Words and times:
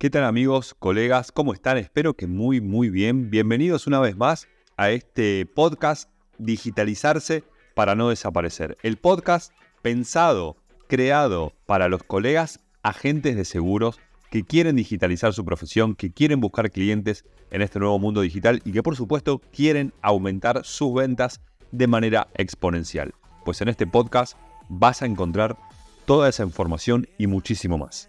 ¿Qué 0.00 0.10
tal 0.10 0.22
amigos, 0.22 0.76
colegas? 0.78 1.32
¿Cómo 1.32 1.52
están? 1.52 1.76
Espero 1.76 2.14
que 2.14 2.28
muy, 2.28 2.60
muy 2.60 2.88
bien. 2.88 3.30
Bienvenidos 3.30 3.88
una 3.88 3.98
vez 3.98 4.16
más 4.16 4.46
a 4.76 4.90
este 4.90 5.44
podcast 5.44 6.08
Digitalizarse 6.38 7.42
para 7.74 7.96
no 7.96 8.08
desaparecer. 8.08 8.78
El 8.84 8.96
podcast 8.96 9.52
pensado, 9.82 10.56
creado 10.86 11.52
para 11.66 11.88
los 11.88 12.04
colegas 12.04 12.60
agentes 12.84 13.34
de 13.34 13.44
seguros 13.44 13.98
que 14.30 14.44
quieren 14.44 14.76
digitalizar 14.76 15.32
su 15.32 15.44
profesión, 15.44 15.96
que 15.96 16.12
quieren 16.12 16.40
buscar 16.40 16.70
clientes 16.70 17.24
en 17.50 17.60
este 17.60 17.80
nuevo 17.80 17.98
mundo 17.98 18.20
digital 18.20 18.62
y 18.64 18.70
que 18.70 18.84
por 18.84 18.94
supuesto 18.94 19.42
quieren 19.52 19.92
aumentar 20.00 20.64
sus 20.64 20.94
ventas 20.94 21.40
de 21.72 21.88
manera 21.88 22.28
exponencial. 22.34 23.14
Pues 23.44 23.62
en 23.62 23.68
este 23.68 23.88
podcast 23.88 24.38
vas 24.68 25.02
a 25.02 25.06
encontrar 25.06 25.56
toda 26.04 26.28
esa 26.28 26.44
información 26.44 27.08
y 27.18 27.26
muchísimo 27.26 27.78
más. 27.78 28.08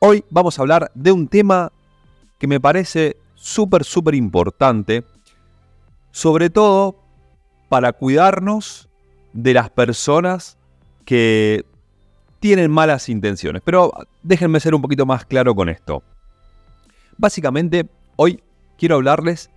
Hoy 0.00 0.24
vamos 0.30 0.56
a 0.56 0.62
hablar 0.62 0.92
de 0.94 1.10
un 1.10 1.26
tema 1.26 1.72
que 2.38 2.46
me 2.46 2.60
parece 2.60 3.16
súper, 3.34 3.82
súper 3.82 4.14
importante, 4.14 5.02
sobre 6.12 6.50
todo 6.50 7.02
para 7.68 7.92
cuidarnos 7.92 8.88
de 9.32 9.54
las 9.54 9.70
personas 9.70 10.56
que 11.04 11.64
tienen 12.38 12.70
malas 12.70 13.08
intenciones. 13.08 13.60
Pero 13.64 13.92
déjenme 14.22 14.60
ser 14.60 14.72
un 14.76 14.82
poquito 14.82 15.04
más 15.04 15.24
claro 15.24 15.52
con 15.56 15.68
esto. 15.68 16.04
Básicamente, 17.16 17.88
hoy 18.14 18.40
quiero 18.78 18.94
hablarles 18.94 19.50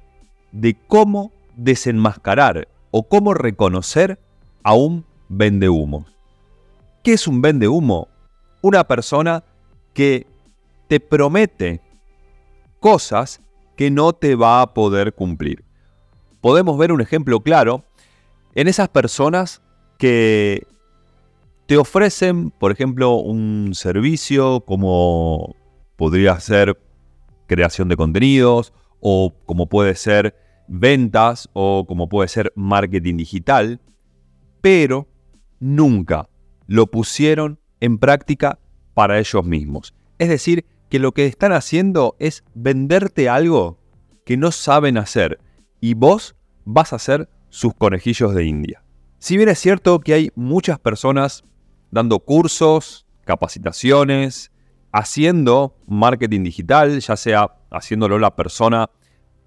de 0.52 0.76
cómo 0.88 1.32
desenmascarar 1.56 2.68
o 2.90 3.08
cómo 3.08 3.36
reconocer 3.36 4.18
a 4.64 4.74
un 4.74 5.06
vendehumo. 5.30 6.08
¿Qué 7.04 7.14
es 7.14 7.28
un 7.28 7.44
vendehumo? 7.44 8.08
Una 8.64 8.88
persona 8.88 9.44
que 9.94 10.31
te 10.92 11.00
promete 11.00 11.80
cosas 12.82 13.40
que 13.78 13.90
no 13.90 14.12
te 14.12 14.36
va 14.36 14.62
a 14.62 14.74
poder 14.74 15.14
cumplir. 15.14 15.64
Podemos 16.42 16.78
ver 16.78 16.92
un 16.92 17.00
ejemplo 17.00 17.40
claro 17.40 17.86
en 18.56 18.68
esas 18.68 18.90
personas 18.90 19.62
que 19.98 20.68
te 21.66 21.78
ofrecen, 21.78 22.52
por 22.52 22.74
ejemplo, 22.74 23.14
un 23.14 23.72
servicio 23.74 24.66
como 24.66 25.56
podría 25.96 26.38
ser 26.42 26.78
creación 27.48 27.88
de 27.88 27.96
contenidos 27.96 28.74
o 29.00 29.34
como 29.46 29.70
puede 29.70 29.96
ser 29.96 30.36
ventas 30.68 31.48
o 31.54 31.86
como 31.88 32.10
puede 32.10 32.28
ser 32.28 32.52
marketing 32.58 33.16
digital, 33.16 33.80
pero 34.60 35.08
nunca 35.62 36.28
lo 36.68 36.88
pusieron 36.88 37.62
en 37.80 37.98
práctica 37.98 38.60
para 38.94 39.20
ellos 39.20 39.46
mismos. 39.46 39.94
Es 40.20 40.28
decir, 40.28 40.66
que 40.92 41.00
lo 41.00 41.14
que 41.14 41.26
están 41.26 41.54
haciendo 41.54 42.18
es 42.20 42.44
venderte 42.54 43.30
algo 43.30 43.80
que 44.26 44.36
no 44.36 44.52
saben 44.52 44.98
hacer 44.98 45.40
y 45.80 45.94
vos 45.94 46.36
vas 46.66 46.92
a 46.92 47.00
ser 47.00 47.30
sus 47.48 47.74
conejillos 47.74 48.36
de 48.36 48.44
India. 48.44 48.84
Si 49.18 49.38
bien 49.38 49.48
es 49.48 49.58
cierto 49.58 50.02
que 50.02 50.14
hay 50.14 50.32
muchas 50.36 50.80
personas 50.80 51.46
dando 51.92 52.20
cursos, 52.20 53.08
capacitaciones, 53.24 54.52
haciendo 54.92 55.78
marketing 55.88 56.44
digital, 56.44 57.00
ya 57.00 57.16
sea 57.16 57.56
haciéndolo 57.72 58.20
la 58.20 58.36
persona 58.36 58.90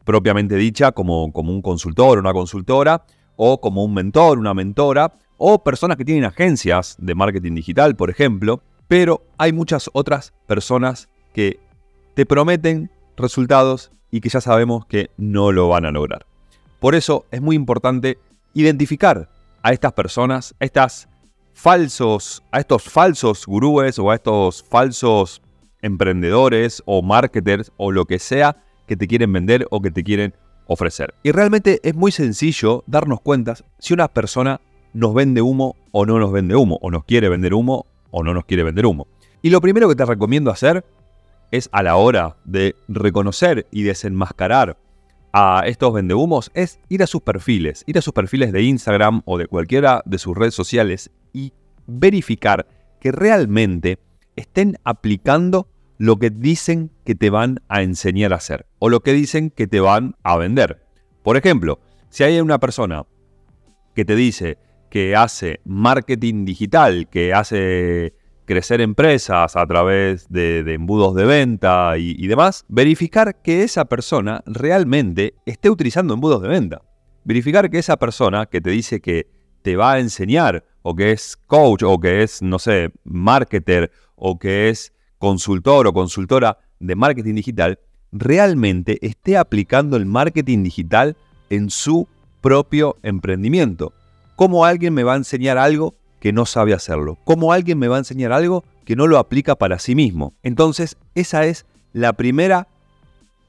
propiamente 0.04 0.56
dicha 0.56 0.92
como, 0.92 1.30
como 1.30 1.52
un 1.52 1.60
consultor, 1.60 2.18
una 2.18 2.32
consultora, 2.32 3.04
o 3.36 3.60
como 3.60 3.84
un 3.84 3.92
mentor, 3.92 4.38
una 4.38 4.54
mentora, 4.54 5.12
o 5.36 5.62
personas 5.62 5.98
que 5.98 6.06
tienen 6.06 6.24
agencias 6.24 6.96
de 6.98 7.14
marketing 7.14 7.54
digital, 7.54 7.96
por 7.96 8.08
ejemplo, 8.08 8.62
pero 8.88 9.26
hay 9.36 9.52
muchas 9.52 9.90
otras 9.92 10.32
personas 10.46 11.10
que 11.34 11.60
te 12.14 12.24
prometen 12.24 12.90
resultados 13.16 13.90
y 14.10 14.20
que 14.20 14.30
ya 14.30 14.40
sabemos 14.40 14.86
que 14.86 15.10
no 15.18 15.52
lo 15.52 15.68
van 15.68 15.84
a 15.84 15.90
lograr. 15.90 16.24
Por 16.80 16.94
eso 16.94 17.26
es 17.30 17.42
muy 17.42 17.56
importante 17.56 18.18
identificar 18.54 19.28
a 19.62 19.72
estas 19.72 19.92
personas, 19.92 20.54
a 20.60 20.64
estos 20.64 21.08
falsos 22.82 23.46
gurúes 23.46 23.98
o 23.98 24.10
a 24.10 24.14
estos 24.14 24.62
falsos 24.62 25.42
emprendedores 25.82 26.82
o 26.86 27.02
marketers 27.02 27.72
o 27.76 27.92
lo 27.92 28.04
que 28.04 28.18
sea 28.18 28.56
que 28.86 28.96
te 28.96 29.06
quieren 29.06 29.32
vender 29.32 29.66
o 29.70 29.82
que 29.82 29.90
te 29.90 30.04
quieren 30.04 30.34
ofrecer. 30.66 31.14
Y 31.22 31.32
realmente 31.32 31.80
es 31.82 31.94
muy 31.94 32.12
sencillo 32.12 32.84
darnos 32.86 33.20
cuenta 33.20 33.56
si 33.78 33.92
una 33.92 34.08
persona 34.08 34.60
nos 34.92 35.14
vende 35.14 35.42
humo 35.42 35.76
o 35.90 36.06
no 36.06 36.18
nos 36.18 36.30
vende 36.30 36.54
humo, 36.54 36.78
o 36.80 36.90
nos 36.90 37.04
quiere 37.04 37.28
vender 37.28 37.54
humo 37.54 37.86
o 38.10 38.22
no 38.22 38.32
nos 38.32 38.44
quiere 38.44 38.62
vender 38.62 38.86
humo. 38.86 39.08
Y 39.42 39.50
lo 39.50 39.60
primero 39.60 39.88
que 39.88 39.96
te 39.96 40.06
recomiendo 40.06 40.50
hacer 40.50 40.84
es 41.56 41.68
a 41.72 41.84
la 41.84 41.96
hora 41.96 42.36
de 42.44 42.74
reconocer 42.88 43.66
y 43.70 43.84
desenmascarar 43.84 44.76
a 45.32 45.62
estos 45.66 45.92
vendehumos 45.92 46.50
es 46.54 46.80
ir 46.88 47.02
a 47.02 47.06
sus 47.06 47.22
perfiles, 47.22 47.84
ir 47.86 47.96
a 47.96 48.02
sus 48.02 48.12
perfiles 48.12 48.52
de 48.52 48.62
Instagram 48.62 49.22
o 49.24 49.38
de 49.38 49.46
cualquiera 49.46 50.02
de 50.04 50.18
sus 50.18 50.36
redes 50.36 50.54
sociales 50.54 51.10
y 51.32 51.52
verificar 51.86 52.66
que 53.00 53.12
realmente 53.12 53.98
estén 54.34 54.78
aplicando 54.82 55.68
lo 55.98 56.18
que 56.18 56.30
dicen 56.30 56.90
que 57.04 57.14
te 57.14 57.30
van 57.30 57.60
a 57.68 57.82
enseñar 57.82 58.32
a 58.32 58.36
hacer 58.36 58.66
o 58.80 58.88
lo 58.88 59.00
que 59.00 59.12
dicen 59.12 59.50
que 59.50 59.68
te 59.68 59.78
van 59.78 60.16
a 60.24 60.36
vender. 60.36 60.84
Por 61.22 61.36
ejemplo, 61.36 61.78
si 62.10 62.24
hay 62.24 62.40
una 62.40 62.58
persona 62.58 63.06
que 63.94 64.04
te 64.04 64.16
dice 64.16 64.58
que 64.90 65.14
hace 65.14 65.60
marketing 65.64 66.44
digital, 66.44 67.08
que 67.08 67.32
hace 67.32 68.14
crecer 68.44 68.80
empresas 68.80 69.56
a 69.56 69.66
través 69.66 70.28
de, 70.28 70.60
embudos 70.72 71.14
de 71.14 71.24
venta 71.24 71.96
y, 71.98 72.26
demás, 72.26 72.64
verificar 72.68 73.40
que 73.42 73.62
esa 73.62 73.86
persona 73.86 74.42
realmente 74.46 75.34
esté 75.46 75.70
utilizando 75.70 76.14
embudos 76.14 76.42
de 76.42 76.48
venta. 76.48 76.82
Verificar 77.24 77.70
que 77.70 77.78
esa 77.78 77.96
persona 77.96 78.46
que 78.46 78.60
te 78.60 78.70
dice 78.70 79.00
que 79.00 79.26
te 79.62 79.76
va 79.76 79.92
a 79.92 79.98
enseñar, 79.98 80.64
o 80.82 80.94
que 80.94 81.12
es 81.12 81.36
coach, 81.46 81.82
o 81.84 81.98
que 81.98 82.22
es, 82.22 82.42
no 82.42 82.58
sé, 82.58 82.90
marketer, 83.04 83.90
o 84.14 84.38
que 84.38 84.68
es 84.68 84.92
consultor 85.18 85.86
o 85.86 85.92
consultora 85.94 86.58
de 86.80 86.94
marketing 86.94 87.34
digital, 87.34 87.78
realmente 88.12 88.98
esté 89.00 89.38
aplicando 89.38 89.96
el 89.96 90.04
marketing 90.04 90.62
digital 90.62 91.16
en 91.48 91.70
su 91.70 92.06
propio 92.42 92.96
emprendimiento. 93.02 93.94
¿Cómo 94.36 94.66
alguien 94.66 94.92
me 94.92 95.02
va 95.02 95.14
a 95.14 95.16
enseñar 95.16 95.56
algo 95.56 95.94
que 96.24 96.32
no 96.32 96.46
sabe 96.46 96.72
hacerlo? 96.72 97.18
¿Cómo 97.24 97.52
alguien 97.52 97.78
me 97.78 97.86
va 97.86 97.96
a 97.96 97.98
enseñar 97.98 98.32
algo 98.32 98.64
que 98.86 98.96
no 98.96 99.06
lo 99.06 99.18
aplica 99.18 99.56
para 99.56 99.78
sí 99.78 99.94
mismo? 99.94 100.32
Entonces, 100.42 100.96
esa 101.14 101.44
es 101.44 101.66
la 101.92 102.14
primera 102.14 102.66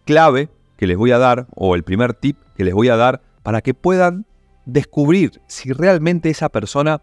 clave 0.03 0.49
que 0.75 0.85
les 0.85 0.97
voy 0.97 1.11
a 1.11 1.17
dar, 1.17 1.47
o 1.55 1.75
el 1.75 1.83
primer 1.83 2.13
tip 2.15 2.37
que 2.57 2.65
les 2.65 2.73
voy 2.73 2.89
a 2.89 2.97
dar, 2.97 3.21
para 3.43 3.61
que 3.61 3.73
puedan 3.73 4.25
descubrir 4.65 5.39
si 5.47 5.71
realmente 5.71 6.29
esa 6.29 6.49
persona 6.49 7.01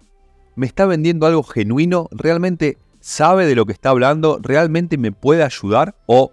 me 0.56 0.66
está 0.66 0.84
vendiendo 0.84 1.25
algo 1.25 1.43
genuino, 1.43 2.06
realmente 2.10 2.77
sabe 3.00 3.47
de 3.47 3.54
lo 3.54 3.65
que 3.65 3.72
está 3.72 3.89
hablando, 3.89 4.41
realmente 4.43 4.99
me 4.99 5.10
puede 5.10 5.43
ayudar 5.43 5.94
o, 6.04 6.33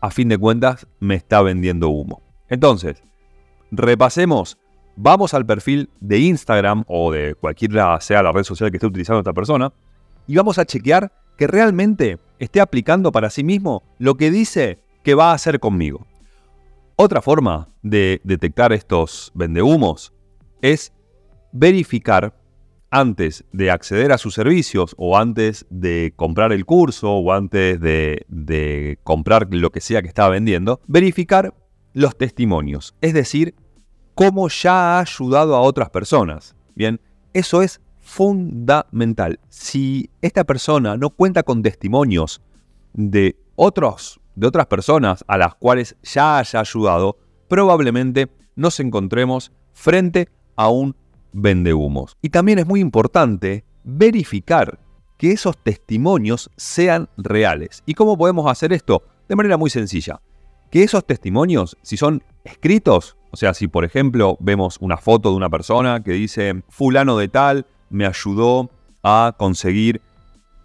a 0.00 0.10
fin 0.10 0.28
de 0.28 0.38
cuentas, 0.38 0.88
me 0.98 1.14
está 1.14 1.40
vendiendo 1.40 1.88
humo. 1.90 2.20
Entonces, 2.48 3.00
repasemos 3.70 4.58
vamos 4.96 5.34
al 5.34 5.46
perfil 5.46 5.90
de 6.00 6.18
Instagram 6.18 6.84
o 6.86 7.12
de 7.12 7.34
cualquiera 7.34 8.00
sea 8.00 8.22
la 8.22 8.32
red 8.32 8.44
social 8.44 8.70
que 8.70 8.76
esté 8.76 8.86
utilizando 8.86 9.20
esta 9.20 9.32
persona 9.32 9.72
y 10.26 10.36
vamos 10.36 10.58
a 10.58 10.64
chequear 10.64 11.12
que 11.36 11.46
realmente 11.46 12.18
esté 12.38 12.60
aplicando 12.60 13.12
para 13.12 13.30
sí 13.30 13.42
mismo 13.44 13.82
lo 13.98 14.16
que 14.16 14.30
dice 14.30 14.78
que 15.02 15.14
va 15.14 15.30
a 15.30 15.34
hacer 15.34 15.60
conmigo. 15.60 16.06
Otra 16.96 17.22
forma 17.22 17.70
de 17.82 18.20
detectar 18.24 18.72
estos 18.72 19.32
vendehumos 19.34 20.12
es 20.60 20.92
verificar 21.52 22.34
antes 22.90 23.44
de 23.52 23.70
acceder 23.70 24.12
a 24.12 24.18
sus 24.18 24.34
servicios 24.34 24.94
o 24.98 25.16
antes 25.16 25.64
de 25.70 26.12
comprar 26.16 26.52
el 26.52 26.66
curso 26.66 27.12
o 27.12 27.32
antes 27.32 27.80
de, 27.80 28.26
de 28.28 28.98
comprar 29.02 29.48
lo 29.50 29.70
que 29.70 29.80
sea 29.80 30.02
que 30.02 30.08
estaba 30.08 30.30
vendiendo, 30.30 30.80
verificar 30.86 31.54
los 31.92 32.16
testimonios, 32.16 32.94
es 33.00 33.14
decir, 33.14 33.54
cómo 34.20 34.48
ya 34.48 34.98
ha 34.98 35.00
ayudado 35.00 35.56
a 35.56 35.62
otras 35.62 35.88
personas. 35.88 36.54
Bien, 36.74 37.00
eso 37.32 37.62
es 37.62 37.80
fundamental. 38.00 39.40
Si 39.48 40.10
esta 40.20 40.44
persona 40.44 40.98
no 40.98 41.08
cuenta 41.08 41.42
con 41.42 41.62
testimonios 41.62 42.42
de 42.92 43.38
otros 43.56 44.20
de 44.34 44.46
otras 44.46 44.66
personas 44.66 45.24
a 45.26 45.38
las 45.38 45.54
cuales 45.54 45.96
ya 46.02 46.38
haya 46.38 46.60
ayudado, 46.60 47.16
probablemente 47.48 48.30
nos 48.56 48.78
encontremos 48.80 49.52
frente 49.72 50.28
a 50.54 50.68
un 50.68 50.94
vendehumos. 51.32 52.18
Y 52.20 52.28
también 52.28 52.58
es 52.58 52.66
muy 52.66 52.80
importante 52.80 53.64
verificar 53.84 54.78
que 55.16 55.32
esos 55.32 55.56
testimonios 55.56 56.50
sean 56.56 57.08
reales. 57.16 57.82
¿Y 57.86 57.94
cómo 57.94 58.18
podemos 58.18 58.50
hacer 58.50 58.74
esto? 58.74 59.02
De 59.28 59.36
manera 59.36 59.56
muy 59.56 59.70
sencilla. 59.70 60.20
Que 60.70 60.82
esos 60.82 61.06
testimonios, 61.06 61.76
si 61.82 61.96
son 61.96 62.22
escritos, 62.44 63.16
O 63.30 63.36
sea, 63.36 63.54
si 63.54 63.68
por 63.68 63.84
ejemplo 63.84 64.36
vemos 64.40 64.78
una 64.80 64.96
foto 64.96 65.30
de 65.30 65.36
una 65.36 65.50
persona 65.50 66.02
que 66.02 66.12
dice 66.12 66.62
fulano 66.68 67.16
de 67.16 67.28
tal 67.28 67.66
me 67.88 68.06
ayudó 68.06 68.70
a 69.02 69.34
conseguir 69.36 70.00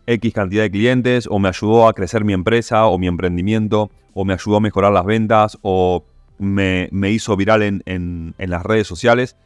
X 0.08 0.34
cantidad 0.34 0.64
de 0.64 0.72
clientes 0.72 1.28
o 1.30 1.40
me 1.40 1.50
ayudó 1.50 1.88
a 1.88 1.94
crecer 1.94 2.24
mi 2.24 2.34
empresa 2.34 2.86
o 2.86 2.98
mi 2.98 3.08
emprendimiento 3.08 3.90
o 4.14 4.26
me 4.26 4.34
ayudó 4.34 4.58
a 4.58 4.62
mejorar 4.62 4.92
las 4.92 5.06
ventas 5.06 5.58
o 5.62 6.04
me, 6.38 6.90
hizo 7.10 7.36
viral 7.36 7.64
en, 7.64 7.84
en 7.86 8.50
las 8.50 8.64
redes 8.64 8.88
sociales, 8.88 9.38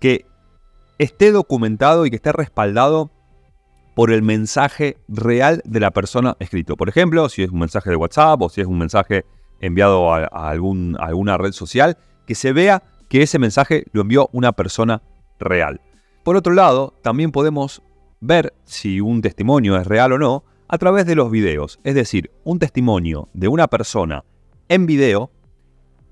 que 0.00 0.26
esté 0.98 1.32
documentado 1.32 2.06
y 2.06 2.10
que 2.10 2.16
esté 2.16 2.32
respaldado 2.32 3.10
por 3.94 4.10
el 4.10 4.22
mensaje 4.22 4.98
real 5.08 5.62
de 5.64 5.80
la 5.80 5.92
persona 5.92 6.36
escrito. 6.40 6.76
Por 6.76 6.88
ejemplo, 6.88 7.28
si 7.28 7.42
es 7.42 7.50
un 7.50 7.60
mensaje 7.60 7.90
de 7.90 7.96
WhatsApp 7.96 8.42
o 8.42 8.48
si 8.48 8.60
es 8.60 8.66
un 8.66 8.78
mensaje 8.78 9.24
enviado 9.60 10.12
a, 10.12 10.26
algún, 10.26 10.96
alguna 10.98 11.38
red 11.38 11.52
social, 11.52 11.96
que 12.26 12.34
se 12.34 12.52
vea 12.52 12.82
que 13.08 13.22
ese 13.22 13.38
mensaje 13.38 13.84
lo 13.92 14.02
envió 14.02 14.28
una 14.32 14.52
persona 14.52 15.02
real. 15.38 15.80
Por 16.22 16.36
otro 16.36 16.54
lado, 16.54 16.94
también 17.02 17.32
podemos 17.32 17.82
ver 18.20 18.54
si 18.64 19.00
un 19.00 19.20
testimonio 19.20 19.76
es 19.76 19.86
real 19.86 20.12
o 20.12 20.18
no 20.18 20.44
a 20.68 20.78
través 20.78 21.06
de 21.06 21.14
los 21.14 21.30
videos. 21.30 21.78
Es 21.84 21.94
decir, 21.94 22.30
un 22.44 22.58
testimonio 22.58 23.28
de 23.34 23.48
una 23.48 23.68
persona 23.68 24.24
en 24.68 24.86
video 24.86 25.30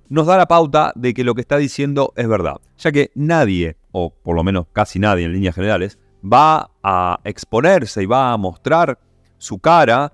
nos 0.09 0.27
da 0.27 0.37
la 0.37 0.47
pauta 0.47 0.93
de 0.95 1.15
que 1.15 1.25
lo 1.25 1.35
que 1.35 1.41
está 1.41 1.57
diciendo 1.57 2.13
es 2.17 2.29
verdad, 2.29 2.61
ya 2.77 2.93
que 2.93 3.11
nadie, 3.15 3.79
o 3.93 4.13
por 4.13 4.37
lo 4.37 4.45
menos 4.45 4.67
casi 4.73 4.99
nadie 4.99 5.25
en 5.25 5.33
líneas 5.33 5.55
generales, 5.55 5.99
va 6.23 6.71
a 6.83 7.21
exponerse 7.25 8.03
y 8.03 8.07
va 8.07 8.33
a 8.33 8.37
mostrar 8.37 8.99
su 9.39 9.59
cara 9.59 10.13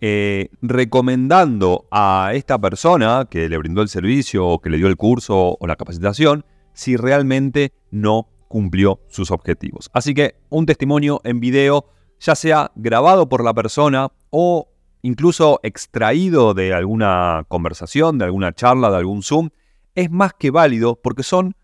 eh, 0.00 0.50
recomendando 0.62 1.86
a 1.90 2.30
esta 2.34 2.58
persona 2.58 3.26
que 3.30 3.48
le 3.48 3.58
brindó 3.58 3.82
el 3.82 3.88
servicio 3.88 4.46
o 4.46 4.60
que 4.60 4.70
le 4.70 4.76
dio 4.76 4.88
el 4.88 4.96
curso 4.96 5.56
o 5.58 5.66
la 5.66 5.76
capacitación 5.76 6.44
si 6.72 6.96
realmente 6.96 7.72
no 7.90 8.28
cumplió 8.48 9.00
sus 9.08 9.30
objetivos. 9.30 9.90
Así 9.92 10.14
que 10.14 10.36
un 10.50 10.66
testimonio 10.66 11.20
en 11.24 11.40
video, 11.40 11.86
ya 12.20 12.34
sea 12.34 12.72
grabado 12.74 13.28
por 13.28 13.42
la 13.42 13.54
persona 13.54 14.12
o 14.30 14.68
incluso 15.02 15.60
extraído 15.62 16.52
de 16.52 16.74
alguna 16.74 17.44
conversación, 17.48 18.18
de 18.18 18.26
alguna 18.26 18.52
charla, 18.52 18.90
de 18.90 18.96
algún 18.96 19.22
Zoom, 19.22 19.50
es 19.94 20.10
más 20.10 20.34
que 20.34 20.50
válido 20.50 20.96
porque 20.96 21.22
son 21.22 21.54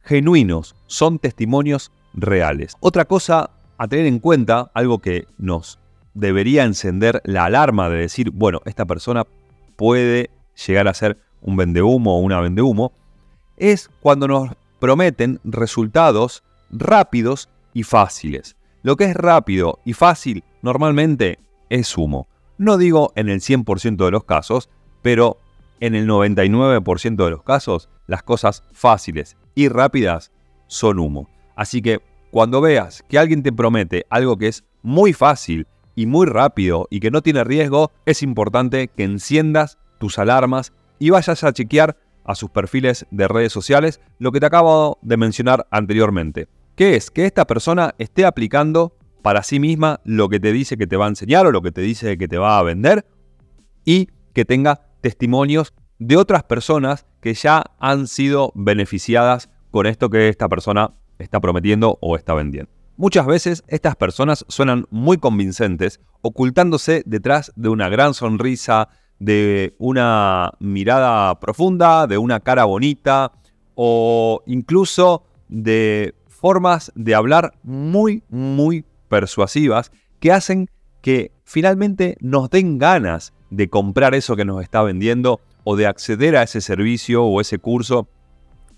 genuinos, 0.00 0.74
son 0.86 1.18
testimonios 1.18 1.92
reales. 2.14 2.76
Otra 2.80 3.04
cosa 3.04 3.50
a 3.78 3.86
tener 3.86 4.06
en 4.06 4.18
cuenta, 4.18 4.70
algo 4.74 4.98
que 4.98 5.26
nos 5.38 5.78
debería 6.14 6.64
encender 6.64 7.20
la 7.24 7.44
alarma 7.44 7.88
de 7.88 7.98
decir, 7.98 8.30
bueno, 8.30 8.60
esta 8.64 8.84
persona 8.84 9.26
puede 9.76 10.30
llegar 10.66 10.88
a 10.88 10.94
ser 10.94 11.18
un 11.40 11.56
vendehumo 11.56 12.16
o 12.16 12.20
una 12.20 12.40
vendehumo, 12.40 12.92
es 13.56 13.90
cuando 14.00 14.28
nos 14.28 14.50
prometen 14.78 15.40
resultados 15.44 16.42
rápidos 16.70 17.48
y 17.72 17.82
fáciles. 17.82 18.56
Lo 18.82 18.96
que 18.96 19.04
es 19.04 19.14
rápido 19.14 19.80
y 19.84 19.92
fácil 19.92 20.44
normalmente 20.62 21.38
es 21.68 21.96
humo. 21.96 22.28
No 22.56 22.76
digo 22.76 23.12
en 23.14 23.28
el 23.28 23.40
100% 23.40 24.04
de 24.04 24.10
los 24.10 24.24
casos, 24.24 24.68
pero 25.02 25.38
en 25.80 25.94
el 25.94 26.08
99% 26.08 27.24
de 27.24 27.30
los 27.30 27.42
casos 27.42 27.88
las 28.06 28.22
cosas 28.22 28.64
fáciles 28.72 29.36
y 29.54 29.68
rápidas 29.68 30.32
son 30.66 30.98
humo. 30.98 31.28
Así 31.54 31.82
que 31.82 32.00
cuando 32.30 32.60
veas 32.60 33.04
que 33.08 33.18
alguien 33.18 33.42
te 33.42 33.52
promete 33.52 34.06
algo 34.10 34.36
que 34.36 34.48
es 34.48 34.64
muy 34.82 35.12
fácil 35.12 35.66
y 35.98 36.06
muy 36.06 36.28
rápido 36.28 36.86
y 36.90 37.00
que 37.00 37.10
no 37.10 37.22
tiene 37.22 37.42
riesgo, 37.42 37.90
es 38.06 38.22
importante 38.22 38.86
que 38.86 39.02
enciendas 39.02 39.78
tus 39.98 40.20
alarmas 40.20 40.72
y 41.00 41.10
vayas 41.10 41.42
a 41.42 41.52
chequear 41.52 41.96
a 42.22 42.36
sus 42.36 42.50
perfiles 42.50 43.04
de 43.10 43.26
redes 43.26 43.52
sociales 43.52 44.00
lo 44.20 44.30
que 44.30 44.38
te 44.38 44.46
acabo 44.46 45.00
de 45.02 45.16
mencionar 45.16 45.66
anteriormente, 45.72 46.46
que 46.76 46.94
es 46.94 47.10
que 47.10 47.26
esta 47.26 47.48
persona 47.48 47.96
esté 47.98 48.24
aplicando 48.24 48.96
para 49.22 49.42
sí 49.42 49.58
misma 49.58 49.98
lo 50.04 50.28
que 50.28 50.38
te 50.38 50.52
dice 50.52 50.76
que 50.76 50.86
te 50.86 50.96
va 50.96 51.06
a 51.06 51.08
enseñar 51.08 51.46
o 51.46 51.50
lo 51.50 51.62
que 51.62 51.72
te 51.72 51.80
dice 51.80 52.16
que 52.16 52.28
te 52.28 52.38
va 52.38 52.60
a 52.60 52.62
vender 52.62 53.04
y 53.84 54.10
que 54.34 54.44
tenga 54.44 54.82
testimonios 55.00 55.74
de 55.98 56.16
otras 56.16 56.44
personas 56.44 57.06
que 57.20 57.34
ya 57.34 57.72
han 57.80 58.06
sido 58.06 58.52
beneficiadas 58.54 59.50
con 59.72 59.86
esto 59.86 60.10
que 60.10 60.28
esta 60.28 60.48
persona 60.48 60.94
está 61.18 61.40
prometiendo 61.40 61.98
o 62.00 62.14
está 62.14 62.34
vendiendo. 62.34 62.77
Muchas 62.98 63.26
veces 63.26 63.62
estas 63.68 63.94
personas 63.94 64.44
suenan 64.48 64.86
muy 64.90 65.18
convincentes, 65.18 66.00
ocultándose 66.20 67.04
detrás 67.06 67.52
de 67.54 67.68
una 67.68 67.88
gran 67.88 68.12
sonrisa, 68.12 68.88
de 69.20 69.76
una 69.78 70.50
mirada 70.58 71.38
profunda, 71.38 72.08
de 72.08 72.18
una 72.18 72.40
cara 72.40 72.64
bonita 72.64 73.30
o 73.76 74.42
incluso 74.46 75.22
de 75.48 76.16
formas 76.26 76.90
de 76.96 77.14
hablar 77.14 77.52
muy, 77.62 78.24
muy 78.30 78.84
persuasivas 79.08 79.92
que 80.18 80.32
hacen 80.32 80.68
que 81.00 81.30
finalmente 81.44 82.16
nos 82.20 82.50
den 82.50 82.78
ganas 82.78 83.32
de 83.50 83.70
comprar 83.70 84.16
eso 84.16 84.34
que 84.34 84.44
nos 84.44 84.60
está 84.60 84.82
vendiendo 84.82 85.40
o 85.62 85.76
de 85.76 85.86
acceder 85.86 86.34
a 86.34 86.42
ese 86.42 86.60
servicio 86.60 87.24
o 87.24 87.40
ese 87.40 87.60
curso 87.60 88.08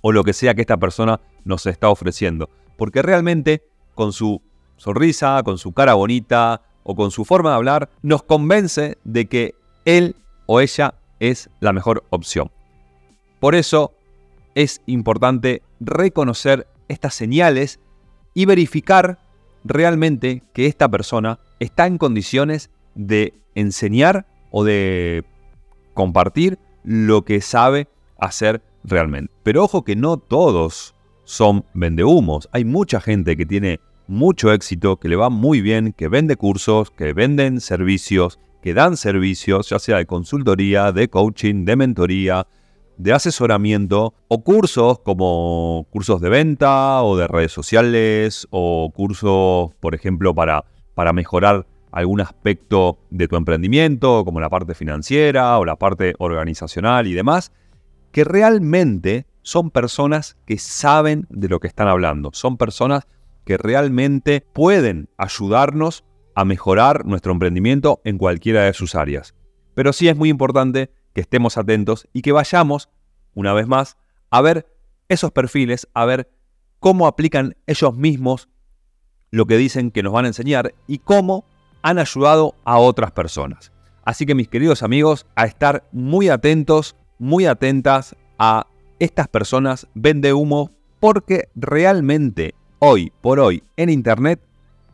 o 0.02 0.12
lo 0.12 0.24
que 0.24 0.34
sea 0.34 0.54
que 0.54 0.60
esta 0.60 0.76
persona 0.76 1.22
nos 1.42 1.64
está 1.64 1.88
ofreciendo. 1.88 2.50
Porque 2.76 3.00
realmente 3.00 3.69
con 4.00 4.14
su 4.14 4.40
sonrisa, 4.78 5.42
con 5.42 5.58
su 5.58 5.72
cara 5.72 5.92
bonita 5.92 6.62
o 6.84 6.96
con 6.96 7.10
su 7.10 7.26
forma 7.26 7.50
de 7.50 7.56
hablar, 7.56 7.90
nos 8.00 8.22
convence 8.22 8.96
de 9.04 9.26
que 9.26 9.54
él 9.84 10.16
o 10.46 10.58
ella 10.60 10.94
es 11.18 11.50
la 11.60 11.74
mejor 11.74 12.02
opción. 12.08 12.50
Por 13.40 13.54
eso 13.54 13.92
es 14.54 14.80
importante 14.86 15.60
reconocer 15.80 16.66
estas 16.88 17.12
señales 17.14 17.78
y 18.32 18.46
verificar 18.46 19.18
realmente 19.64 20.42
que 20.54 20.64
esta 20.64 20.88
persona 20.88 21.38
está 21.58 21.86
en 21.86 21.98
condiciones 21.98 22.70
de 22.94 23.34
enseñar 23.54 24.24
o 24.50 24.64
de 24.64 25.26
compartir 25.92 26.58
lo 26.84 27.26
que 27.26 27.42
sabe 27.42 27.86
hacer 28.18 28.62
realmente. 28.82 29.30
Pero 29.42 29.64
ojo 29.64 29.84
que 29.84 29.94
no 29.94 30.16
todos 30.16 30.94
son 31.24 31.66
vendehumos. 31.74 32.48
Hay 32.52 32.64
mucha 32.64 32.98
gente 32.98 33.36
que 33.36 33.44
tiene 33.44 33.78
mucho 34.10 34.52
éxito, 34.52 34.98
que 34.98 35.08
le 35.08 35.14
va 35.14 35.30
muy 35.30 35.60
bien, 35.60 35.92
que 35.92 36.08
vende 36.08 36.36
cursos, 36.36 36.90
que 36.90 37.12
venden 37.12 37.60
servicios, 37.60 38.40
que 38.60 38.74
dan 38.74 38.96
servicios, 38.96 39.70
ya 39.70 39.78
sea 39.78 39.98
de 39.98 40.06
consultoría, 40.06 40.90
de 40.90 41.08
coaching, 41.08 41.64
de 41.64 41.76
mentoría, 41.76 42.46
de 42.98 43.12
asesoramiento 43.12 44.12
o 44.28 44.42
cursos 44.42 44.98
como 44.98 45.86
cursos 45.90 46.20
de 46.20 46.28
venta 46.28 47.02
o 47.02 47.16
de 47.16 47.28
redes 47.28 47.52
sociales 47.52 48.48
o 48.50 48.90
cursos, 48.92 49.70
por 49.78 49.94
ejemplo, 49.94 50.34
para, 50.34 50.64
para 50.94 51.12
mejorar 51.12 51.66
algún 51.92 52.20
aspecto 52.20 52.98
de 53.10 53.28
tu 53.28 53.36
emprendimiento, 53.36 54.24
como 54.24 54.40
la 54.40 54.50
parte 54.50 54.74
financiera 54.74 55.56
o 55.58 55.64
la 55.64 55.76
parte 55.76 56.14
organizacional 56.18 57.06
y 57.06 57.14
demás 57.14 57.52
que 58.10 58.24
realmente 58.24 59.26
son 59.42 59.70
personas 59.70 60.36
que 60.46 60.58
saben 60.58 61.26
de 61.30 61.48
lo 61.48 61.60
que 61.60 61.68
están 61.68 61.88
hablando, 61.88 62.30
son 62.32 62.56
personas 62.56 63.06
que 63.50 63.56
realmente 63.56 64.46
pueden 64.52 65.08
ayudarnos 65.18 66.04
a 66.36 66.44
mejorar 66.44 67.04
nuestro 67.04 67.32
emprendimiento 67.32 68.00
en 68.04 68.16
cualquiera 68.16 68.62
de 68.62 68.72
sus 68.72 68.94
áreas. 68.94 69.34
Pero 69.74 69.92
sí 69.92 70.06
es 70.06 70.16
muy 70.16 70.28
importante 70.28 70.92
que 71.14 71.20
estemos 71.20 71.58
atentos 71.58 72.06
y 72.12 72.22
que 72.22 72.30
vayamos, 72.30 72.90
una 73.34 73.52
vez 73.52 73.66
más, 73.66 73.96
a 74.30 74.40
ver 74.40 74.72
esos 75.08 75.32
perfiles, 75.32 75.88
a 75.94 76.04
ver 76.04 76.30
cómo 76.78 77.08
aplican 77.08 77.56
ellos 77.66 77.96
mismos 77.96 78.48
lo 79.32 79.46
que 79.46 79.56
dicen 79.56 79.90
que 79.90 80.04
nos 80.04 80.12
van 80.12 80.26
a 80.26 80.28
enseñar 80.28 80.72
y 80.86 80.98
cómo 80.98 81.44
han 81.82 81.98
ayudado 81.98 82.54
a 82.62 82.78
otras 82.78 83.10
personas. 83.10 83.72
Así 84.04 84.26
que 84.26 84.36
mis 84.36 84.46
queridos 84.46 84.84
amigos, 84.84 85.26
a 85.34 85.46
estar 85.46 85.88
muy 85.90 86.28
atentos 86.28 86.94
muy 87.18 87.46
atentas 87.46 88.14
a 88.38 88.68
estas 89.00 89.26
personas 89.26 89.88
vende 89.94 90.34
humo 90.34 90.70
porque 91.00 91.48
realmente 91.56 92.54
hoy 92.80 93.12
por 93.20 93.38
hoy 93.38 93.62
en 93.76 93.90
Internet 93.90 94.40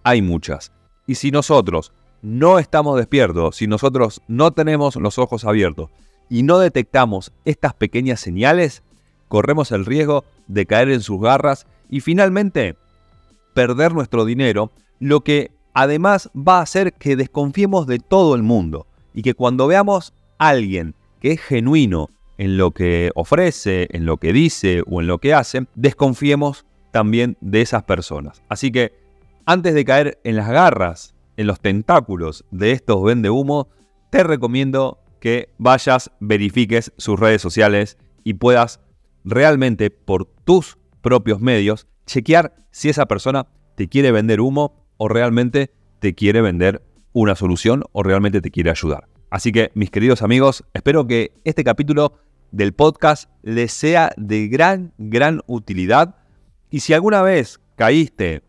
hay 0.02 0.20
muchas. 0.20 0.72
Y 1.06 1.14
si 1.14 1.30
nosotros 1.30 1.92
no 2.20 2.58
estamos 2.58 2.98
despiertos, 2.98 3.56
si 3.56 3.66
nosotros 3.66 4.20
no 4.28 4.50
tenemos 4.50 4.96
los 4.96 5.18
ojos 5.18 5.44
abiertos 5.44 5.90
y 6.28 6.42
no 6.42 6.58
detectamos 6.58 7.32
estas 7.44 7.74
pequeñas 7.74 8.20
señales, 8.20 8.82
corremos 9.28 9.70
el 9.72 9.86
riesgo 9.86 10.24
de 10.48 10.66
caer 10.66 10.90
en 10.90 11.00
sus 11.00 11.20
garras 11.20 11.66
y 11.88 12.00
finalmente 12.00 12.76
perder 13.54 13.94
nuestro 13.94 14.24
dinero, 14.24 14.72
lo 14.98 15.22
que 15.22 15.52
además 15.72 16.28
va 16.36 16.58
a 16.58 16.62
hacer 16.62 16.92
que 16.92 17.16
desconfiemos 17.16 17.86
de 17.86 18.00
todo 18.00 18.34
el 18.34 18.42
mundo 18.42 18.86
y 19.14 19.22
que 19.22 19.34
cuando 19.34 19.68
veamos 19.68 20.12
a 20.38 20.48
alguien 20.48 20.94
que 21.20 21.32
es 21.32 21.40
genuino, 21.40 22.10
en 22.38 22.58
lo 22.58 22.72
que 22.72 23.10
ofrece, 23.14 23.88
en 23.92 24.04
lo 24.04 24.18
que 24.18 24.32
dice 24.32 24.82
o 24.86 25.00
en 25.00 25.06
lo 25.06 25.18
que 25.18 25.32
hace, 25.32 25.66
desconfiemos 25.74 26.66
también 26.96 27.36
de 27.42 27.60
esas 27.60 27.82
personas. 27.82 28.42
Así 28.48 28.72
que 28.72 28.94
antes 29.44 29.74
de 29.74 29.84
caer 29.84 30.18
en 30.24 30.34
las 30.34 30.48
garras, 30.48 31.14
en 31.36 31.46
los 31.46 31.60
tentáculos 31.60 32.46
de 32.50 32.72
estos 32.72 33.04
vende 33.04 33.28
humo, 33.28 33.68
te 34.08 34.24
recomiendo 34.24 34.98
que 35.20 35.50
vayas, 35.58 36.10
verifiques 36.20 36.94
sus 36.96 37.20
redes 37.20 37.42
sociales 37.42 37.98
y 38.24 38.32
puedas 38.32 38.80
realmente 39.26 39.90
por 39.90 40.24
tus 40.24 40.78
propios 41.02 41.42
medios, 41.42 41.86
chequear 42.06 42.64
si 42.70 42.88
esa 42.88 43.04
persona 43.04 43.46
te 43.74 43.90
quiere 43.90 44.10
vender 44.10 44.40
humo 44.40 44.86
o 44.96 45.08
realmente 45.08 45.74
te 45.98 46.14
quiere 46.14 46.40
vender 46.40 46.82
una 47.12 47.34
solución 47.34 47.84
o 47.92 48.04
realmente 48.04 48.40
te 48.40 48.50
quiere 48.50 48.70
ayudar. 48.70 49.06
Así 49.28 49.52
que, 49.52 49.70
mis 49.74 49.90
queridos 49.90 50.22
amigos, 50.22 50.64
espero 50.72 51.06
que 51.06 51.34
este 51.44 51.62
capítulo 51.62 52.14
del 52.52 52.72
podcast 52.72 53.28
les 53.42 53.70
sea 53.70 54.12
de 54.16 54.48
gran, 54.48 54.94
gran 54.96 55.42
utilidad. 55.46 56.14
Y 56.76 56.80
si 56.80 56.92
alguna 56.92 57.22
vez 57.22 57.58
caíste 57.74 58.42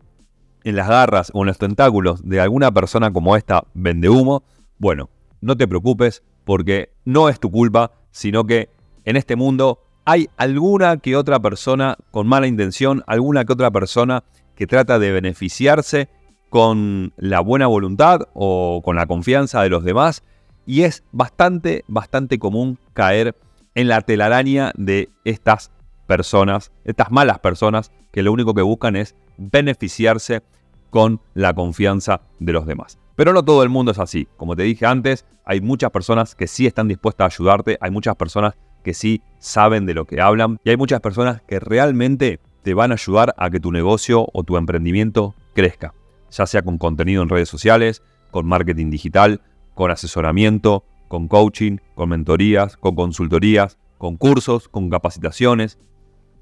en 0.62 0.76
las 0.76 0.86
garras 0.86 1.30
o 1.32 1.40
en 1.40 1.46
los 1.46 1.56
tentáculos 1.56 2.28
de 2.28 2.42
alguna 2.42 2.70
persona 2.70 3.10
como 3.10 3.34
esta 3.36 3.64
vende 3.72 4.10
humo, 4.10 4.42
bueno, 4.76 5.08
no 5.40 5.56
te 5.56 5.66
preocupes 5.66 6.22
porque 6.44 6.92
no 7.06 7.30
es 7.30 7.40
tu 7.40 7.50
culpa, 7.50 7.92
sino 8.10 8.44
que 8.44 8.68
en 9.06 9.16
este 9.16 9.34
mundo 9.34 9.78
hay 10.04 10.28
alguna 10.36 10.98
que 10.98 11.16
otra 11.16 11.40
persona 11.40 11.96
con 12.10 12.26
mala 12.26 12.46
intención, 12.46 13.02
alguna 13.06 13.46
que 13.46 13.54
otra 13.54 13.70
persona 13.70 14.24
que 14.54 14.66
trata 14.66 14.98
de 14.98 15.10
beneficiarse 15.10 16.10
con 16.50 17.14
la 17.16 17.40
buena 17.40 17.66
voluntad 17.66 18.28
o 18.34 18.82
con 18.84 18.96
la 18.96 19.06
confianza 19.06 19.62
de 19.62 19.70
los 19.70 19.84
demás. 19.84 20.22
Y 20.66 20.82
es 20.82 21.02
bastante, 21.12 21.82
bastante 21.88 22.38
común 22.38 22.78
caer 22.92 23.34
en 23.74 23.88
la 23.88 24.02
telaraña 24.02 24.72
de 24.76 25.08
estas 25.24 25.70
personas, 26.08 26.72
estas 26.84 27.12
malas 27.12 27.38
personas 27.38 27.92
que 28.10 28.22
lo 28.22 28.32
único 28.32 28.54
que 28.54 28.62
buscan 28.62 28.96
es 28.96 29.14
beneficiarse 29.36 30.42
con 30.90 31.20
la 31.34 31.54
confianza 31.54 32.22
de 32.40 32.52
los 32.54 32.66
demás. 32.66 32.98
Pero 33.14 33.32
no 33.32 33.44
todo 33.44 33.62
el 33.62 33.68
mundo 33.68 33.92
es 33.92 33.98
así. 33.98 34.26
Como 34.36 34.56
te 34.56 34.62
dije 34.62 34.86
antes, 34.86 35.26
hay 35.44 35.60
muchas 35.60 35.90
personas 35.90 36.34
que 36.34 36.46
sí 36.46 36.66
están 36.66 36.88
dispuestas 36.88 37.24
a 37.24 37.34
ayudarte, 37.36 37.78
hay 37.80 37.90
muchas 37.90 38.16
personas 38.16 38.54
que 38.82 38.94
sí 38.94 39.22
saben 39.38 39.84
de 39.86 39.94
lo 39.94 40.06
que 40.06 40.20
hablan 40.20 40.58
y 40.64 40.70
hay 40.70 40.76
muchas 40.76 41.00
personas 41.00 41.42
que 41.42 41.60
realmente 41.60 42.40
te 42.62 42.74
van 42.74 42.90
a 42.90 42.94
ayudar 42.94 43.34
a 43.36 43.50
que 43.50 43.60
tu 43.60 43.70
negocio 43.70 44.26
o 44.32 44.44
tu 44.44 44.56
emprendimiento 44.56 45.34
crezca, 45.54 45.94
ya 46.30 46.46
sea 46.46 46.62
con 46.62 46.78
contenido 46.78 47.22
en 47.22 47.28
redes 47.28 47.50
sociales, 47.50 48.02
con 48.30 48.46
marketing 48.46 48.90
digital, 48.90 49.42
con 49.74 49.90
asesoramiento, 49.90 50.84
con 51.08 51.28
coaching, 51.28 51.78
con 51.94 52.08
mentorías, 52.08 52.76
con 52.76 52.94
consultorías, 52.94 53.78
con 53.98 54.16
cursos, 54.16 54.68
con 54.68 54.88
capacitaciones, 54.88 55.78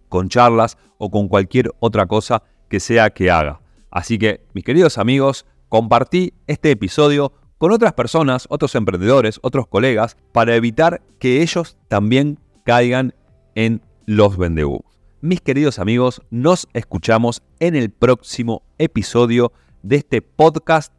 con 0.08 0.28
charlas 0.28 0.78
o 0.98 1.10
con 1.10 1.28
cualquier 1.28 1.70
otra 1.80 2.06
cosa 2.06 2.42
que 2.68 2.80
sea 2.80 3.10
que 3.10 3.30
haga. 3.30 3.60
Así 3.90 4.18
que, 4.18 4.40
mis 4.52 4.64
queridos 4.64 4.98
amigos, 4.98 5.46
compartí 5.68 6.34
este 6.46 6.70
episodio 6.70 7.32
con 7.58 7.72
otras 7.72 7.94
personas, 7.94 8.46
otros 8.50 8.74
emprendedores, 8.74 9.38
otros 9.42 9.66
colegas, 9.66 10.16
para 10.32 10.54
evitar 10.54 11.02
que 11.18 11.42
ellos 11.42 11.76
también 11.88 12.38
caigan 12.64 13.14
en 13.54 13.80
los 14.04 14.36
vendehumos. 14.36 14.82
Mis 15.22 15.40
queridos 15.40 15.78
amigos, 15.78 16.20
nos 16.30 16.68
escuchamos 16.74 17.42
en 17.58 17.74
el 17.74 17.90
próximo 17.90 18.62
episodio 18.78 19.52
de 19.82 19.96
este 19.96 20.22
podcast 20.22 20.92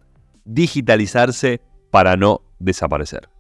Digitalizarse 0.46 1.62
para 1.92 2.16
no 2.16 2.42
desaparecer. 2.60 3.30